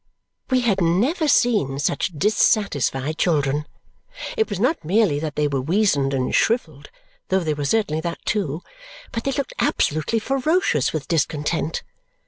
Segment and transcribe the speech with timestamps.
[0.49, 3.67] We had never seen such dissatisfied children.
[4.35, 6.89] It was not merely that they were weazened and shrivelled
[7.27, 8.63] though they were certainly that too
[9.11, 11.83] but they looked absolutely ferocious with discontent.